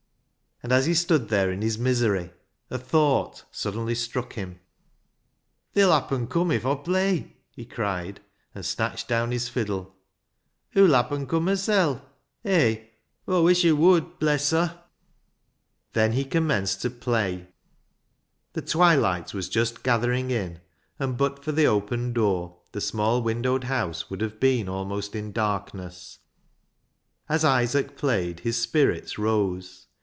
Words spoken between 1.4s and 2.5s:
in his misery,